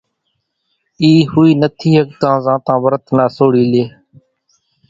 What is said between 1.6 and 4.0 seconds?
نٿي ۿڳتان زانتان ورت نا سوڙي لئي